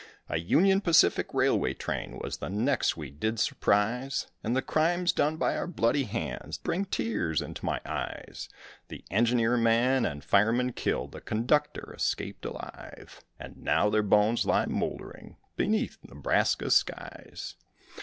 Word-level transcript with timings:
A 0.29 0.39
Union 0.39 0.81
Pacific 0.81 1.31
railway 1.31 1.75
train 1.75 2.17
was 2.17 2.37
the 2.37 2.49
next 2.49 2.97
we 2.97 3.11
did 3.11 3.39
surprise, 3.39 4.25
And 4.43 4.55
the 4.55 4.63
crimes 4.63 5.13
done 5.13 5.37
by 5.37 5.55
our 5.55 5.67
bloody 5.67 6.05
hands 6.05 6.57
bring 6.57 6.85
tears 6.85 7.39
into 7.39 7.63
my 7.63 7.79
eyes. 7.85 8.49
The 8.87 9.05
engineerman 9.11 10.11
and 10.11 10.23
fireman 10.23 10.73
killed, 10.73 11.11
the 11.11 11.21
conductor 11.21 11.93
escaped 11.95 12.45
alive, 12.45 13.23
And 13.39 13.57
now 13.57 13.91
their 13.91 14.01
bones 14.01 14.43
lie 14.43 14.65
mouldering 14.65 15.37
beneath 15.55 15.99
Nebraska's 16.01 16.75
skies. 16.75 17.53